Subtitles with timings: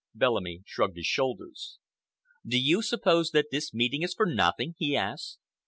[0.15, 1.77] Bellamy shrugged his shoulders.
[2.43, 5.37] "Do you suppose that this meeting is for nothing?" he asked.